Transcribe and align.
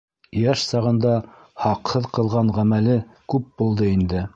Йәш 0.43 0.63
сағында 0.69 1.11
һаҡһыҙ 1.67 2.09
ҡылған 2.19 2.53
ғәмәле 2.59 3.01
күп 3.35 3.59
булды 3.63 3.97
инде. 3.99 4.29